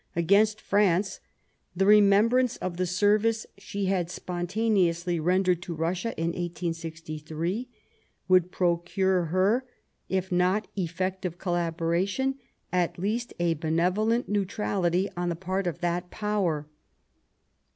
—against 0.25 0.59
France, 0.59 1.19
the 1.75 1.85
remembrance 1.85 2.57
of 2.57 2.77
the 2.77 2.87
service 2.87 3.45
she 3.59 3.85
had 3.85 4.09
spontaneously 4.09 5.19
rendered 5.19 5.61
to 5.61 5.75
Russia 5.75 6.15
in 6.19 6.29
1863 6.29 7.69
would 8.27 8.51
procure 8.51 9.25
her, 9.25 9.63
if 10.09 10.31
not 10.31 10.67
effective 10.75 11.37
collaboration, 11.37 12.33
at 12.73 12.97
least 12.97 13.35
a 13.39 13.53
benevolent 13.53 14.27
neutrality 14.27 15.07
on 15.15 15.29
the 15.29 15.35
part 15.35 15.67
of 15.67 15.81
that 15.81 16.09
Power. 16.09 16.67